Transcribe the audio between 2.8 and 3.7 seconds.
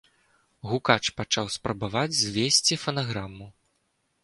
фанаграму.